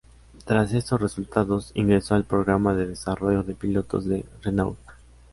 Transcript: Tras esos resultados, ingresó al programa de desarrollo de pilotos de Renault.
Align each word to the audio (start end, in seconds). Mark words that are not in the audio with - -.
Tras 0.45 0.73
esos 0.73 0.99
resultados, 0.99 1.71
ingresó 1.75 2.15
al 2.15 2.23
programa 2.23 2.73
de 2.73 2.87
desarrollo 2.87 3.43
de 3.43 3.53
pilotos 3.53 4.05
de 4.05 4.25
Renault. 4.41 4.79